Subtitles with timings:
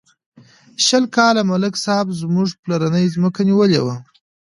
[0.85, 3.95] شل کاله ملک صاحب زموږ پلرنۍ ځمکه نیولې وه.